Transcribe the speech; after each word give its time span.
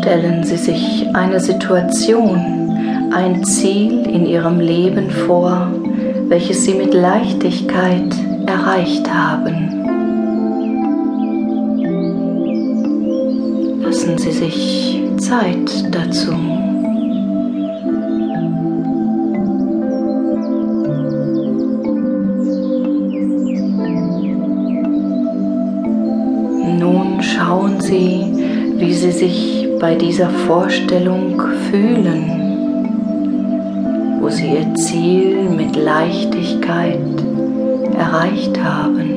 Stellen 0.00 0.42
Sie 0.42 0.56
sich 0.56 1.06
eine 1.14 1.38
Situation, 1.38 3.10
ein 3.12 3.44
Ziel 3.44 4.06
in 4.06 4.26
Ihrem 4.26 4.58
Leben 4.58 5.08
vor, 5.10 5.70
welches 6.28 6.64
Sie 6.64 6.74
mit 6.74 6.94
Leichtigkeit 6.94 8.14
erreicht 8.46 9.08
haben. 9.12 9.84
Lassen 13.82 14.18
Sie 14.18 14.32
sich 14.32 15.02
Zeit 15.18 15.94
dazu. 15.94 16.69
Nun 26.80 27.22
schauen 27.22 27.78
Sie, 27.78 28.24
wie 28.78 28.94
Sie 28.94 29.10
sich 29.10 29.68
bei 29.78 29.94
dieser 29.94 30.30
Vorstellung 30.30 31.38
fühlen, 31.70 32.24
wo 34.18 34.30
Sie 34.30 34.46
Ihr 34.46 34.74
Ziel 34.76 35.50
mit 35.50 35.76
Leichtigkeit 35.76 36.98
erreicht 37.98 38.58
haben. 38.64 39.10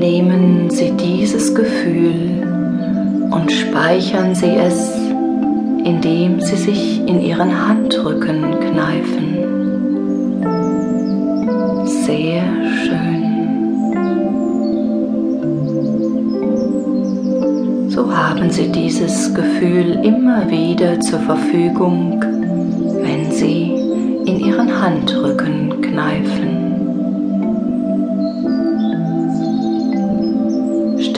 Nehmen 0.00 0.70
Sie 0.70 0.90
dieses 0.90 1.54
Gefühl 1.54 2.27
und 3.38 3.52
speichern 3.52 4.34
Sie 4.34 4.54
es 4.54 5.08
indem 5.88 6.40
sie 6.40 6.56
sich 6.56 7.00
in 7.06 7.20
ihren 7.20 7.66
Handrücken 7.66 8.60
kneifen. 8.60 9.26
Sehr 11.86 12.42
schön. 12.84 13.24
So 17.88 18.14
haben 18.14 18.50
Sie 18.50 18.70
dieses 18.70 19.32
Gefühl 19.34 20.00
immer 20.04 20.50
wieder 20.50 21.00
zur 21.00 21.20
Verfügung, 21.20 22.22
wenn 22.22 23.30
Sie 23.30 23.72
in 24.26 24.40
Ihren 24.40 24.70
Handrücken 24.82 25.80
kneifen. 25.80 26.67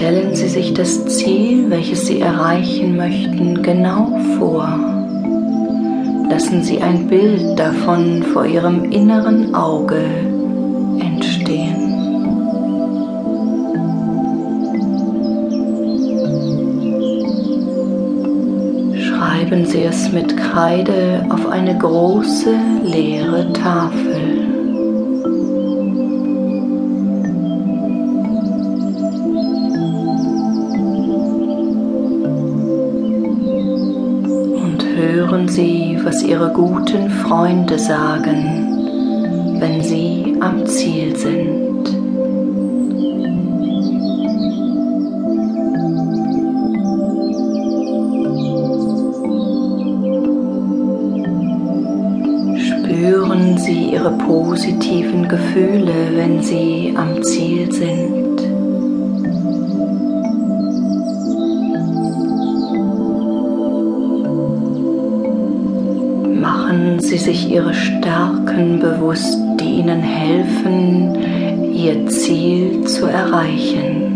Stellen 0.01 0.35
Sie 0.35 0.49
sich 0.49 0.73
das 0.73 1.05
Ziel, 1.05 1.69
welches 1.69 2.07
Sie 2.07 2.21
erreichen 2.21 2.97
möchten, 2.97 3.63
genau 3.63 4.19
vor. 4.39 4.67
Lassen 6.31 6.63
Sie 6.63 6.81
ein 6.81 7.07
Bild 7.07 7.59
davon 7.59 8.23
vor 8.23 8.47
Ihrem 8.47 8.91
inneren 8.91 9.55
Auge 9.55 10.03
entstehen. 11.01 11.77
Schreiben 18.99 19.67
Sie 19.67 19.83
es 19.83 20.11
mit 20.13 20.35
Kreide 20.35 21.27
auf 21.29 21.47
eine 21.47 21.77
große 21.77 22.55
leere 22.85 23.53
Tafel. 23.53 24.60
Hören 35.31 35.49
Sie, 35.49 35.97
was 36.03 36.23
Ihre 36.25 36.53
guten 36.53 37.09
Freunde 37.09 37.79
sagen, 37.79 39.61
wenn 39.61 39.81
Sie 39.81 40.37
am 40.41 40.67
Ziel 40.67 41.15
sind. 41.17 41.87
Spüren 52.59 53.57
Sie 53.59 53.93
Ihre 53.93 54.11
positiven 54.11 55.29
Gefühle, 55.29 56.11
wenn 56.15 56.43
Sie 56.43 56.93
am 56.97 57.23
Ziel 57.23 57.71
sind. 57.71 58.40
Sie 67.01 67.19
sich 67.19 67.51
Ihre 67.51 67.73
Stärken 67.73 68.79
bewusst, 68.79 69.39
die 69.61 69.79
Ihnen 69.81 70.01
helfen, 70.01 71.73
Ihr 71.73 72.07
Ziel 72.09 72.85
zu 72.85 73.07
erreichen. 73.07 74.11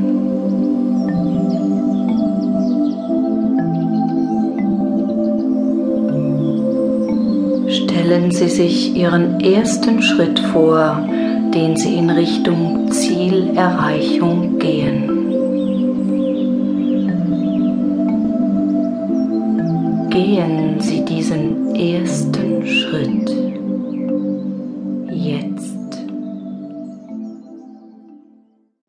Stellen 7.68 8.30
Sie 8.30 8.48
sich 8.48 8.94
Ihren 8.94 9.40
ersten 9.40 10.02
Schritt 10.02 10.38
vor, 10.38 11.08
den 11.54 11.76
Sie 11.76 11.94
in 11.96 12.10
Richtung 12.10 12.90
Zielerreichung 12.90 14.58
gehen. 14.58 15.23
gehen 20.14 20.80
Sie 20.80 21.04
diesen 21.04 21.74
ersten 21.74 22.64
Schritt. 22.64 22.93